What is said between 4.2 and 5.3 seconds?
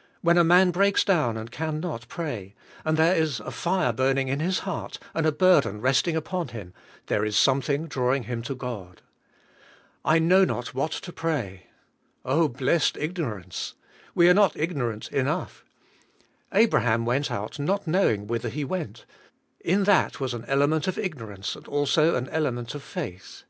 in his heart, and a